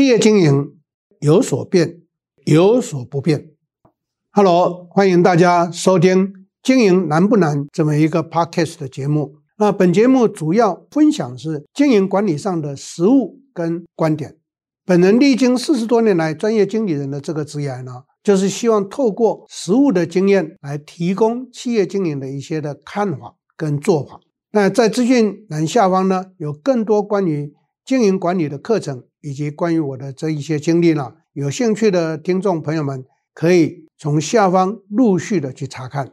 [0.00, 0.78] 企业经营
[1.20, 2.00] 有所变，
[2.46, 3.50] 有所不变。
[4.30, 6.28] Hello，欢迎大家收听
[6.62, 9.36] 《经营难不难》这么一个 Podcast 的节目。
[9.58, 14.38] 那本节目主要分享是经营管理上的实务跟观点。
[14.86, 24.18] 本人历经四十多年来专业经理人的这个职业呢，就是希望透过实务的经验来提供企业经营的一些的看法跟做法。
[24.52, 27.52] 那在资讯栏下方呢，有更多关于
[27.84, 33.04] 经营管理的课程，以及关于我的这一些经历呢，有兴趣的听众朋友们
[33.34, 36.12] 可以从下方陆续的去查看。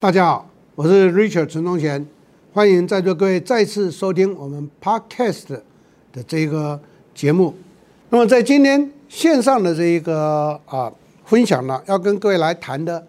[0.00, 2.08] 大家好，我是 Richard 陈宗贤，
[2.52, 5.60] 欢迎在座各位再次收听我们 Podcast
[6.12, 6.82] 的这个
[7.14, 7.54] 节目。
[8.08, 8.92] 那么在今天。
[9.12, 10.90] 线上的这一个啊
[11.32, 13.02] 分享呢，要跟各位来谈的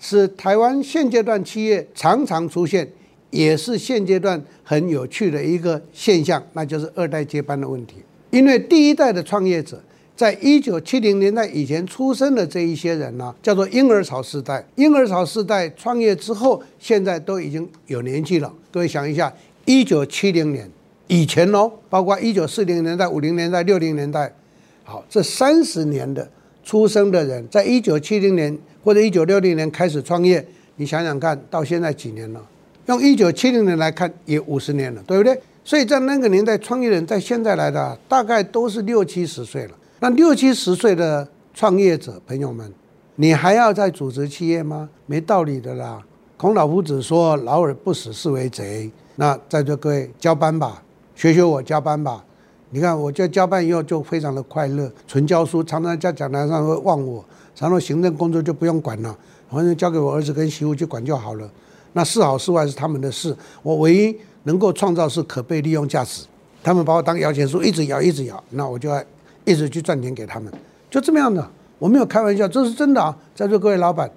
[0.00, 2.90] 是台湾现阶段企业常常出现，
[3.30, 7.98] 也是现阶段很有趣的一个现象，那就是二代接班的问题。
[8.30, 9.80] 因为第一代的创业者，
[10.16, 14.66] 在一九七零年代以前出生的这一些人呢，叫做婴儿潮世代。
[14.74, 18.52] 婴儿潮世代创业之后，现在都已经有年纪了。
[18.72, 19.32] 各位想一下，
[19.66, 20.68] 一九七零年
[21.06, 24.34] 以前哦，包括一九四零年代、五零年代、六零年代。
[24.82, 26.28] 好，这三十年的
[26.68, 32.46] 出生的人，在一九七零年或者一九六零年开始创业，你想想看到现在几年了？
[32.84, 35.40] 用一九七零年来看，也五十年了，对不对？
[35.64, 39.70] 所以在那个年代创业人，在现在来的大概都是六七十岁了。
[40.00, 42.70] 那六七十岁的创业者朋友们，
[43.14, 44.90] 你还要再组织企业吗？
[45.06, 46.02] 没道理的啦。
[46.36, 50.82] 孔老夫子说：“老而不死，是为贼。”那在座各位交班吧，
[51.14, 52.22] 学学我交班吧。
[52.70, 57.24] 你看，我就交办以后就非常的快乐，纯教书，常常在讲台上会忘我，
[57.56, 59.16] 然后行政工作就不用管了，
[59.50, 61.50] 反正交给我儿子跟媳妇去管就好了。
[61.94, 66.26] 那是好是坏是他们的事，我唯一能够创造是可被利用价值。
[66.62, 69.02] 他们把我当摇钱树，一直摇一直摇，那我就要
[69.46, 70.52] 一直去赚钱给他们，
[70.90, 71.50] 就这么样的。
[71.78, 73.16] 我没有开玩笑，这是真的啊！
[73.34, 74.10] 在座各位老板，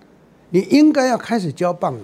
[0.49, 2.01] 你应该要开始交棒了，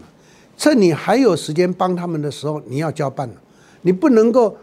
[0.55, 3.33] 趁你还有时间帮他们的时候，你要交棒了，
[3.81, 4.55] 你不能够。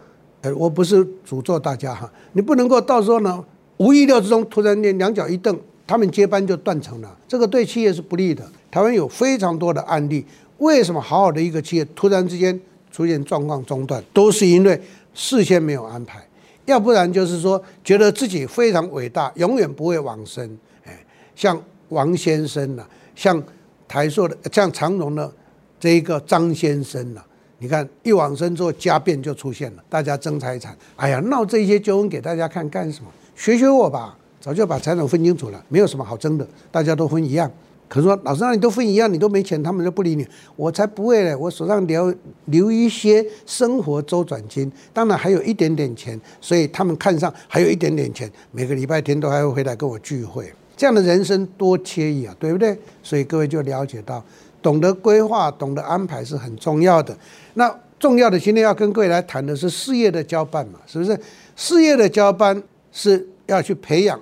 [0.53, 3.43] 我不是诅咒大家哈，你不能够到时候呢，
[3.77, 5.57] 无意料之中突然间两脚一蹬，
[5.87, 8.45] 他们接班就断层了，这个对企业是不利的。
[8.69, 10.25] 台湾有非常多的案例，
[10.57, 12.59] 为什么好好的一个企业突然之间
[12.91, 14.79] 出现状况中断，都是因为
[15.13, 16.27] 事先没有安排，
[16.65, 20.57] 要不然就是说觉得自己非常伟大，永远不会往生。
[20.83, 21.05] 哎，
[21.35, 22.83] 像王先生呐，
[23.15, 23.41] 像
[23.87, 25.31] 台塑的，像长荣的
[25.79, 27.23] 这一个张先生呐。
[27.57, 30.75] 你看，一往生之后，家变就出现了，大家争财产。
[30.97, 33.09] 哎呀，闹这些纠纷给大家看干什么？
[33.35, 37.49] 学学我吧，早就把财产分清楚了，没有什么好争的，大家都分一样。
[37.87, 40.27] 可是说，老师那你都分一样，你都没钱，他们就不理你。
[40.55, 42.13] 我才不会嘞，我手上留
[42.45, 50.51] 留一些生活周转金，当然还有一点点钱，所以他们看上还有一点点钱，每个礼拜天都还会回来跟我聚会。
[50.75, 52.77] 这样的人生多惬意啊，对不对？
[53.01, 54.21] 所以各位就了解到。
[54.65, 57.15] 懂得规划、懂得安排是很重要的。
[57.53, 61.15] 那重要的，今天要跟各位来谈的是事业的交办嘛，是不是？
[61.55, 62.59] 事业的交班
[62.91, 64.19] 是要去培养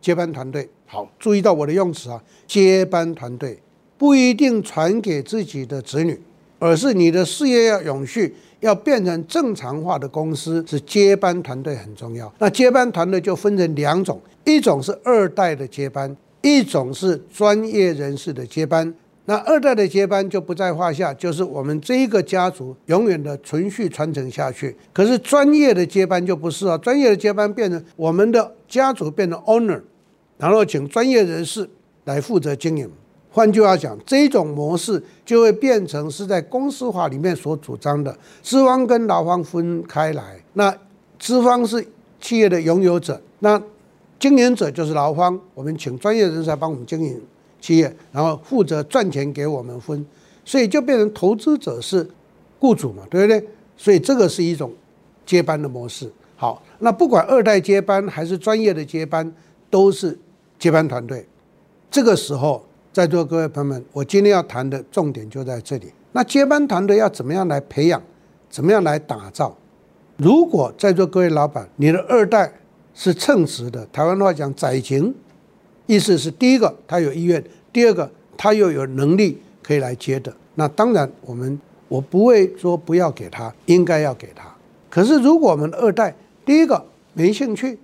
[0.00, 0.68] 接班团队。
[0.84, 3.56] 好，注意到我的用词啊，接班团队
[3.96, 6.20] 不一定传给自己的子女，
[6.58, 12.32] 而是你的事业要永续，要变成正常化的公司，是接班团队很重要。
[12.40, 18.92] 那接班团队就分成两种，一种是二代的接班，一种是专业人士的接班。
[19.26, 24.76] 那二代的接班就不在话下，就是我们这一个家族永远的存续传承下去。
[24.92, 29.80] 可是专业的接班就不是啊，专业的接班变成我们的家族变成 owner，
[30.36, 31.66] 然后请专业人士
[32.04, 32.90] 来负责经营。
[33.30, 40.40] 换句话讲，这种模式就会变成是在公司法里面所主张的资方跟劳方分开来。
[40.52, 40.72] 那
[41.18, 41.84] 资方是
[42.20, 43.60] 企业的拥有者，那
[44.20, 47.20] 经营者就是劳方，我们请专业人士来帮我们经营。
[47.64, 50.04] 企业，然后负责赚钱给我们分，
[50.44, 52.06] 所以就变成投资者是
[52.58, 53.42] 雇主嘛，对不对？
[53.74, 54.70] 所以这个是一种
[55.24, 56.12] 接班的模式。
[56.36, 59.32] 好，那不管二代接班还是专业的接班，
[59.70, 60.18] 都是
[60.58, 61.26] 接班团队。
[61.90, 62.62] 这个时候，
[62.92, 65.90] 在座各位朋友们，我今天要谈的重点就在这里。
[66.12, 68.02] 那接班团队要怎么样来培养？
[68.50, 69.56] 怎么样来打造？
[70.18, 72.52] 如果在座各位老板，你的二代
[72.92, 75.14] 是称职的，台湾话讲载情。
[75.86, 77.42] 意思是，第一个他有意愿，
[77.72, 80.34] 第二个他又有能力可以来接的。
[80.54, 84.44] 那当然，我们我不会说不要给他，应该要给他。
[84.88, 86.14] 可是，如果我们二代
[86.44, 87.78] 第一个没兴趣，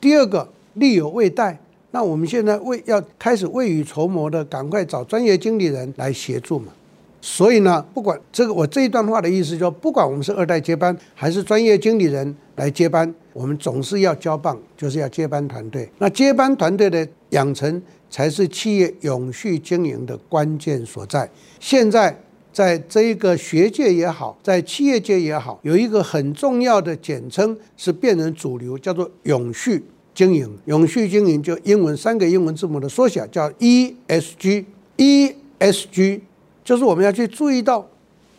[0.00, 1.58] 第二个力有未逮，
[1.92, 6.72] 那我们现在为要开始未雨绸缪的，赶快找专业经理人来协助嘛。
[7.20, 15.88] 所以呢，不管这个我这一段话的意思就，不管我们是二代接班还是专业经理人来接班，我们总是要交棒，就是要接班团队。
[15.98, 21.30] 那接班团队的养成，才是企业永续经营的关键所在。
[21.60, 22.18] 现在
[22.52, 29.84] 在这个学界也好，在企业界也好，有一个很重要的简称是变成主流，叫做永续
[30.14, 30.50] 经营。
[30.64, 34.64] 永续经营就英文三个英文字母的缩写，叫 ESG。
[34.96, 36.20] ESG。
[36.64, 37.86] 就是我们要去注意到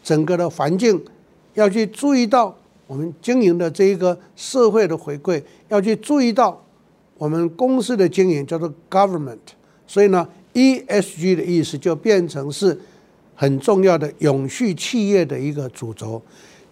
[0.03, 1.03] 整个的环境，
[1.53, 6.63] 要去注意到我们经营的这一个社会的回馈，要去注意到
[7.19, 9.37] 我们公司的经营叫做 government。
[9.85, 12.75] 所以呢，ESG 的意思就变成是
[13.35, 16.19] 很重要的永续企业的一个主轴。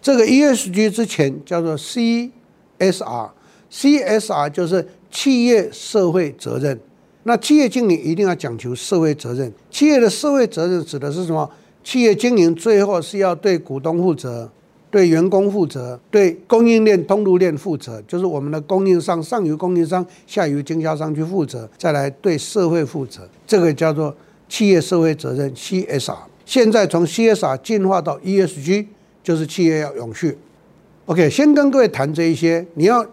[0.02, 6.80] 这个 ESG 之前叫做 CSR，CSR 就是企业社会责任。
[7.24, 9.52] 那企业经营一定要讲求社会责任。
[9.70, 11.48] 企业的社会责任指的是什么？
[11.84, 14.50] 企业经营最后是要对股东负责、
[14.90, 23.28] 对员工负责、对供应链、通路链负责，就是我们的供应商上游供应商、下游经销商去负责，再来对社会负责。
[23.46, 24.14] 这个叫做
[24.48, 26.16] 企业社会责任 （CSR）。
[26.46, 28.86] 现在从 CSR 进化到 ESG，
[29.22, 30.38] 就是企业要永续。
[31.04, 32.66] OK，先跟各位谈这一些。
[32.74, 33.06] 你要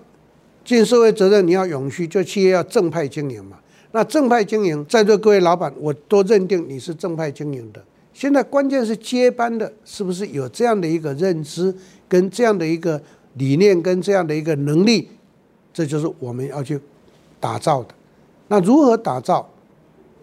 [0.64, 3.58] 尽社会责任，你要永续，就企业要正派经营嘛。
[3.92, 7.84] 那正派经营，在座各位老板，我都认定你是正派经营的。
[8.16, 11.76] 现在关键是接班的，是不是有这样的一个认知，
[12.08, 13.00] 跟这样的一个
[13.34, 15.10] 理念，跟这样的一个能力？
[15.74, 16.80] 这就是我们要去
[17.42, 17.90] 打造的。
[18.48, 19.50] 那如何打造？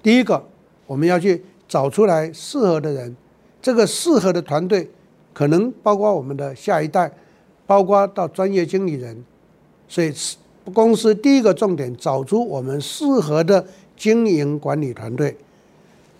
[0.03, 0.43] 第一个，
[0.87, 3.15] 我们要去找出来适合的人，
[3.61, 4.91] 这个适合的团队，
[5.35, 7.13] 可能包括我们的下一代，
[7.67, 9.23] 包括到专业经理人，
[9.87, 10.11] 所以。
[10.73, 13.67] 公司第一个重点，找出我们适合的
[13.97, 15.37] 经营管理团队。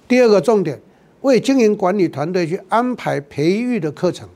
[0.09, 0.83] 第二个重点，
[1.23, 4.29] 为经营管理团队去安排培育的课程，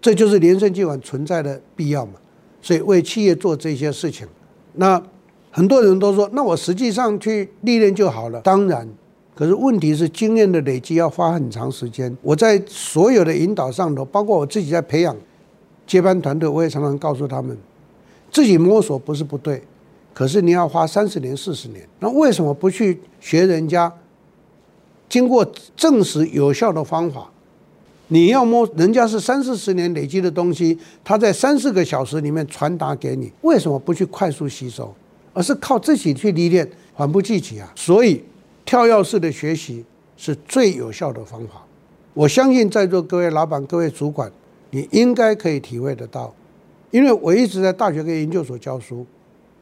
[0.00, 2.12] 这就是联圣集团存在的必要嘛。
[2.60, 4.26] 所以为企业做这些事情，
[4.74, 5.00] 那
[5.50, 8.40] 很多人都说，那我实际上去历练就好了。
[8.40, 8.88] 当然，
[9.34, 12.14] 可是问题是经验的累积要花很长时间。
[12.22, 15.16] 我在所有的引导上头，包括我自己在培养
[15.86, 17.56] 接班团队，我也常常告诉他们。
[18.30, 19.62] 自己摸索不是不对，
[20.12, 23.90] 可是你要花三十年、四十年，那为什么不去学人家
[25.08, 27.30] 经过证实有效的方法？
[28.08, 34.94] 你要摸人家是三四十年累积的东西，他在三四个小时里面传达给你，为什么不去快速吸收，
[35.32, 37.72] 而是靠自己去历练，缓不济急啊？
[37.74, 38.22] 所以
[38.64, 39.84] 跳跃式的学习
[40.16, 41.64] 是最有效的方法。
[42.14, 44.30] 我相信在座各位老板、各位主管，
[44.70, 46.32] 你应该可以体会得到。
[46.92, 49.04] 因为我一直在大学跟研究所教书，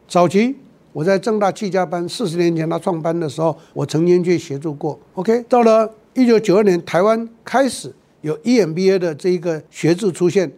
[0.06, 0.55] 早期
[0.94, 4.96] 我在正大企家班，四十年前他创班的时候，我曾经去协助过。
[5.14, 10.50] OK，到了一九九二年，台湾开始有 EMBA 的这一个学制出现，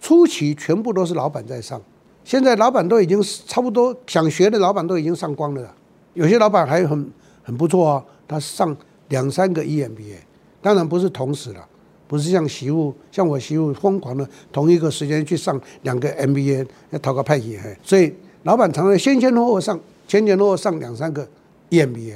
[0.00, 1.82] 初期全部都是老板在上，
[2.22, 5.74] 现在老板都已经差不多想学的老板都已经上光了，
[6.14, 7.10] 有些老板还很
[7.42, 8.74] 很不错啊，他上
[9.08, 10.18] 两三个 EMBA，
[10.62, 11.66] 当然不是同时了。
[12.06, 18.10] 不是像媳妇，像我媳妇疯狂的同一个时间去上两个 MBA，要讨个派系，所以
[18.44, 21.26] 老板常常先前后后上，前前后后上两三个
[21.70, 22.14] EMBA。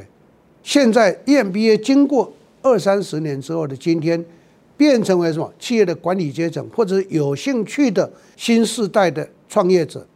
[0.62, 2.32] 现在 EMBA 经过
[2.62, 4.24] 二三十年之后的今天，
[4.76, 5.52] 变成为什么？
[5.58, 10.06] 企业的管理阶层或者有兴趣的新世代的创业者，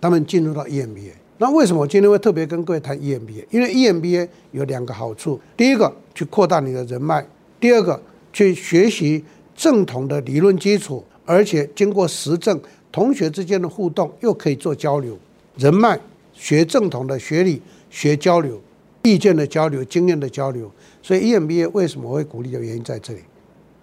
[0.00, 1.12] 他们进入到 EMBA。
[1.38, 3.46] 那为什么我今天会特别跟各位谈 EMBA？
[3.50, 7.22] 因为 EMBA 有两个好处：第一个，去扩大你的人脉；
[7.58, 8.00] 第二个。
[8.32, 9.24] 去学习
[9.56, 12.60] 正统的理论基础，而且经过实证，
[12.92, 15.18] 同学之间的互动又可以做交流，
[15.56, 15.98] 人脉
[16.32, 18.60] 学正统的学理学交流，
[19.02, 20.70] 意见的交流，经验的交流。
[21.02, 23.20] 所以 EMBA 为什么会鼓励的原因在这里，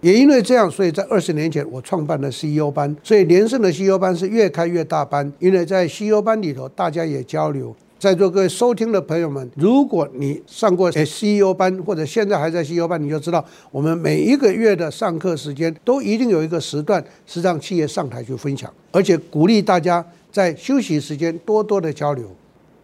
[0.00, 7.74] 也因为这样，所以在二十年前我创办了 CEO 班，所以连胜的 CEO 班是越开越大班，因为在 CEO 班里头大家也交流。
[7.98, 20.04] 在座各位收听的朋友们，如果你上过 CEO 班，或者现在还在 CEO 班，你就知道，我们每一个月的上课时间都一定有一个时段是让企业上台去分享，而且鼓励大家
[20.38, 22.24] 在休息时间多多的交流。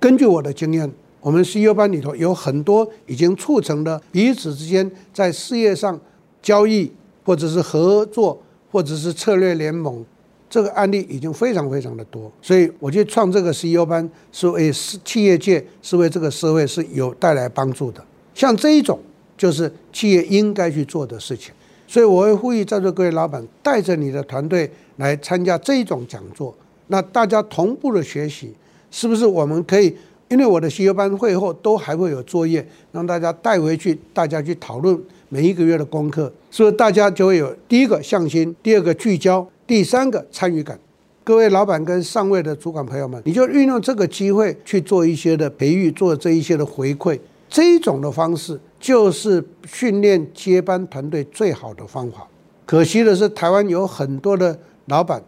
[0.00, 5.96] 根据我的经验，我们 CEO 班里头有很多已经促成了彼此之间在事业上
[6.42, 6.90] 交易，
[7.24, 8.36] 或者是合作，
[8.72, 10.04] 或者是策略联盟。
[10.50, 18.04] 这个案例已经非常非常的多，所以我去创这个 CEO 班，是为企业界，是为这个社会是有带来帮助的。
[18.34, 18.98] 像这一种，
[19.38, 21.54] 就是企业应该去做的事情。
[21.86, 26.52] 所以我会呼吁在座各位老板，带着你的团队来参加这一种讲座，
[26.88, 28.54] 那大家同步的学习，
[28.90, 29.96] 是不是我们可以？
[30.28, 34.98] 因为我的 CEO 班会后都还会有作业，让大家带回去，大家去讨论，
[35.28, 40.78] 每一个月的功课，所以大家就会有第一个向心，第二个聚焦，第三个参与感。
[41.22, 52.26] 各位老板跟上位的主管朋友们，你就运用这个机会去做一些的培育，做这一些的回馈，这种的方式就是训练接班团队最好的方法。
[52.66, 55.22] 可惜的是，台湾有很多的老板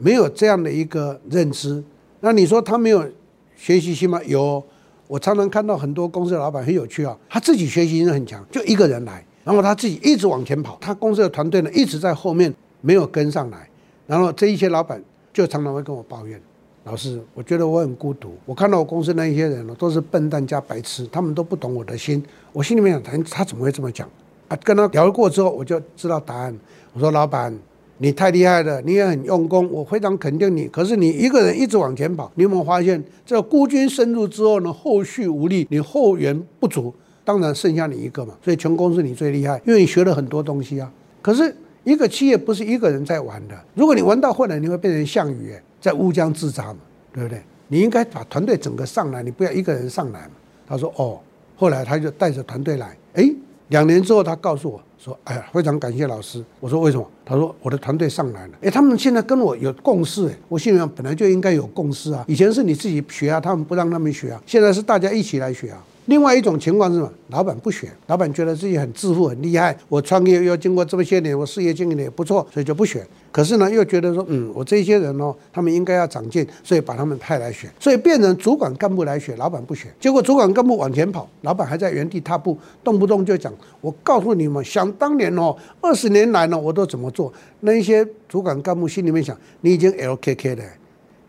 [0.00, 1.82] 没有这样的一个认知。
[2.20, 3.08] 那你说他没有
[3.56, 4.20] 学习心吗？
[4.24, 4.62] 有，
[5.06, 13.68] 我常常看到很多公司的老板很有趣啊，他自己学习心很强，就一个人来，然后他自己一直往前跑，他公司的团队呢一直在后面没有跟上来，
[14.06, 15.00] 然后这一些老板。
[15.32, 16.38] 就常常会跟我抱怨，
[16.82, 18.34] 老师，我觉得我很孤独。
[18.44, 22.20] 我看到我公司那一些人呢，都是笨蛋加白痴，他们都不懂我的心。
[22.52, 24.08] 我心里面想，他他怎么会这么讲？
[24.48, 26.58] 啊，跟他聊过之后，我就知道答案。
[26.92, 27.56] 我说，老板，
[28.00, 30.66] 你太厉害了，你也很用功，我非常肯定你。
[30.68, 36.92] 可是你一个人一直往前跑，你有没有发现，这孤军深入之后呢，后续无力，你后援不足，
[37.24, 38.34] 当然剩下你一个嘛。
[38.42, 40.92] 所以全公司你最厉害，因为你学了很多东西啊。
[41.22, 41.54] 可是。
[41.82, 46.78] 一个企业不是一个人在玩的，如果你玩到后来，你会变成项羽，在乌江自扎嘛，
[47.10, 47.40] 对不对？
[47.68, 50.32] 你应该把团队整个上来，你不要一个人上来嘛。
[50.68, 51.18] 他说哦，
[51.56, 53.34] 后来他就带着团队来，诶，
[53.68, 56.44] 两年之后他告诉我说，哎呀，非常感谢老师。
[56.60, 57.10] 我说为什么？
[57.24, 62.22] 他说我的团队上来了，哎，他们现在跟我有共识，哎，我心里想本来就应该有共识啊。
[62.28, 65.82] 以前是你自己学啊，他们不让他们学啊，现在是大家一起来学啊。
[66.06, 67.12] 另外一种情况是什么？
[67.28, 69.76] 老板不选，老板觉得自己很自负、很厉害。
[69.88, 73.06] 我创业又经过这么些年，我事业经营的也不错，所以就不选。
[73.30, 79.88] 可是呢，又觉得说，嗯，我这些人哦，他们应该要长进，所以把他们派来选，所以变成主管干部来选，老板不选。
[80.00, 90.64] 结果主管干部往前跑，老板还在原地踏步，动不动就讲：“我告诉你们，想当年哦，二十年来呢，我都怎么做？”那一些主管干部心里面想：“你已经 LKK 了。”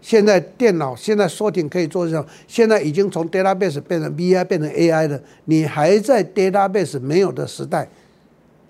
[0.01, 7.87] 现在电脑现在说挺可以做这种，现在已经从 database 变成 vi 变成 AI 了，你还在 database 没有的时代，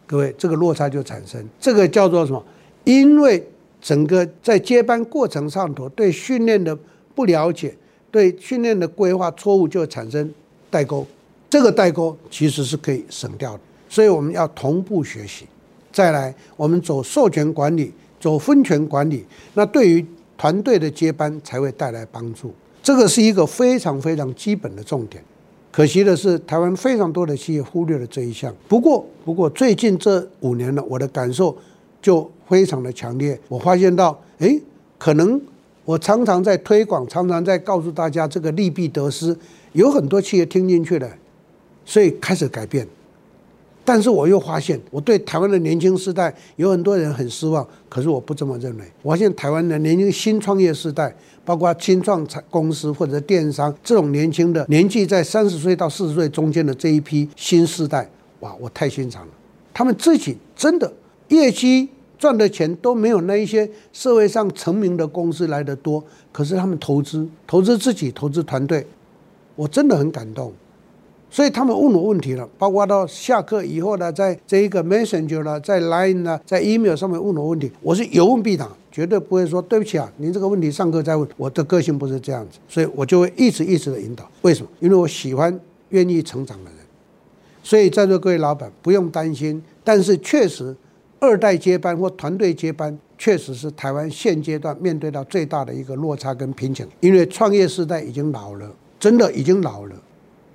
[0.06, 2.44] 各位这个落差就产生，这个叫做什么？
[2.84, 3.42] 因为
[3.80, 6.78] 整个在接班过程上头对训练的
[7.16, 7.74] 不了解，
[8.12, 10.30] 对训练的规划错误就产生
[10.70, 11.08] 代沟，
[11.50, 15.46] 这个代沟其实是可以省掉的，所以我们要同步学习。
[15.94, 20.06] 再来，我们走授权管理，走分权管理，那对于。
[20.42, 25.24] 团队的接班才会带来帮助，这个是一个非常非常基本的重点。
[25.72, 28.52] 可惜的是，台湾非常多的企业忽略了这一项。
[28.68, 31.56] 不过，不过最近这五年呢，我的感受
[32.02, 33.40] 就非常的强烈。
[33.48, 34.60] 我发现到，诶，
[34.98, 35.40] 可能
[35.86, 39.38] 我常常在推广，常常在告诉大家这个利弊得失，
[39.74, 41.08] 有很多企业听进去了，
[41.86, 42.88] 所以开始改变。
[43.84, 47.68] 但是我又发现，我对台湾的年轻世代有很多人很失望。
[47.90, 48.86] 可是我不这么认为。
[49.02, 58.08] 我发现台湾的年轻新创业世代，包括新创公司或者电商这种年轻的年纪在三十岁到四十岁中间的这一批新世代，
[58.42, 59.34] 哇，我太欣赏了。
[59.74, 60.92] 他们自己真的
[61.30, 66.04] 业绩赚的钱都没有那一些社会上成名的公司来的多。
[66.32, 68.86] 可是他们投资，投资自己，投资团队，
[69.56, 70.54] 我真的很感动。
[71.34, 81.26] 所以他们问我问题了，包括到下课以后呢，在这一个 Messenger 呢，在 Line 呢，在 Email 上面问我问题，我是有问必答，绝对不会说对不起啊，您这个问题上课再问。
[81.38, 84.30] 我的个性不是这样子，所以我就会一直一直的引导。
[84.42, 84.70] 为什么？
[84.82, 85.58] 因为我喜欢
[85.90, 86.80] 愿意成长的人。
[87.64, 90.76] 所以在座各位老板不用担心，但是确实
[91.22, 98.70] 二代接班或团队接班，确实是台湾现阶段面对到最大的一个落差跟瓶颈，因为创业时代已经老了，
[99.00, 99.96] 真的已经老了。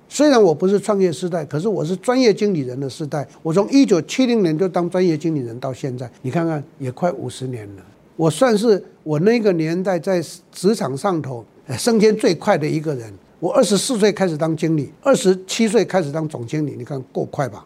[0.09, 3.27] 虽然我不是创业时代，可是我是专业经理人的时代。
[3.43, 7.83] 我从一九七零年就当专业经理人到现在，你看看也快五十年了。
[8.15, 11.45] 我算是我那个年代在职场上头
[11.77, 13.13] 升迁最快的一个人。
[13.39, 17.63] 我二十四岁开始当经理，二十七岁开始当总经理，你看够快吧？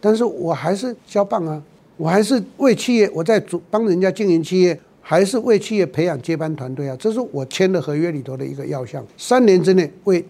[0.00, 1.60] 但是我还是交棒啊，
[1.96, 6.96] 我还是为企业，我在主帮人家经营企业，还是为企业培养接班团队啊。
[7.00, 10.22] 这是我签的合约里头的一个要项，三年之内为。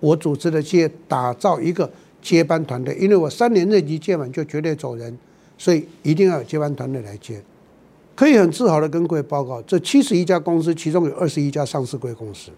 [0.00, 1.90] 我组织的企业打造一个
[2.22, 5.16] 接班团队，因为我三年任期届满就绝对走人，
[5.56, 7.42] 所以一定要有接班团队来接。
[8.14, 12.50] 可以很自豪的跟各位报告，这七十一家公司，其中有二十一家上市贵公司，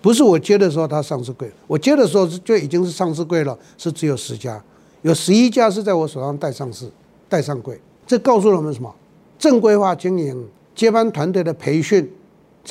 [0.00, 4.62] 不是我接的时候它上市贵，我接的时候就已经是上市贵了，是只有十家，
[5.02, 6.90] 有十一家是在我手上带上市、
[7.28, 7.78] 带上柜。
[8.06, 8.94] 这告诉了我们什么？
[9.38, 12.10] 正规化经营、接班团队的培训，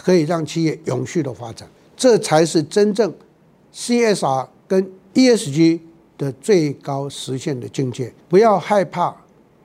[0.01, 3.13] 可以让企业永续的发展，这才是真正。
[3.74, 5.80] CSR 跟 ESG
[6.18, 9.16] 的最高实现的境界，不要害怕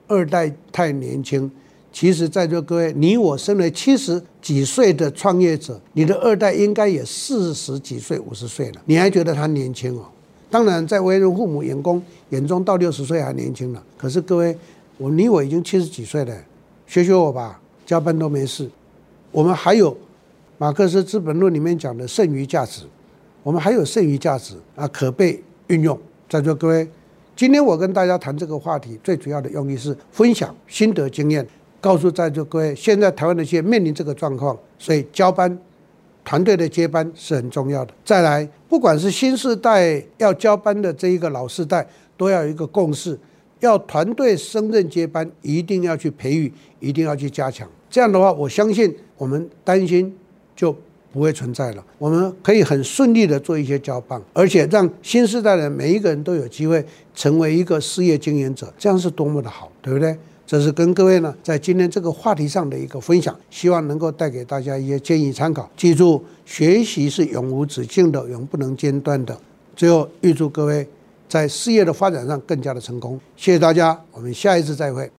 [0.07, 1.51] 二代太年轻。
[1.93, 10.05] 其实，在座各位，你我身为七十几岁的创业者，你的二代应该也四十几岁、五十岁了，你还觉得他年轻哦？
[10.51, 13.83] 当然，在为人父母、员工眼中，到六十岁还年轻了。
[13.97, 14.57] 可是各位，
[14.99, 16.37] 我你我已经七十几岁了，
[16.87, 18.71] 学学我吧，加班都没事。
[19.33, 19.97] 我们还有
[20.59, 22.83] 马克思《资本论》里面讲的剩余价值，
[23.47, 25.97] 我们还有剩余价值啊，可被运用。
[26.29, 26.88] 在座各位，
[27.37, 31.47] 今天我跟大家谈这个话题，最主要的用意是分享心得经验，
[31.81, 35.57] 告诉在座各位，现在台湾的企业面临这个状况，所以交班。
[36.25, 37.95] 团队的接班是很重要的。
[38.05, 41.87] 再来，不管是新世代要交班的这一个老世代，
[42.17, 43.17] 都要有一个共识：
[43.61, 47.69] 要团队升任接班，一定要去培育，一定要去加强。
[47.88, 50.12] 这样的话，我相信我们担心
[50.57, 50.76] 就
[51.17, 51.83] 不会存在了。
[51.97, 60.15] 我们可以很顺利的做一些交棒，而且让新时代的每一个人都有机会成为一个事业经营者，这样是多么的好，对不对？
[60.47, 65.69] 这是跟各位呢，在今天这个话题上的一个分享，希望能够带给大家一些建议参考。
[65.77, 69.37] 记住，学习是永无止境的，永不能间断的。
[69.75, 70.87] 最后，预祝各位
[71.29, 73.19] 在事业的发展上更加的成功。
[73.37, 75.11] 谢谢大家，我们下一次再会。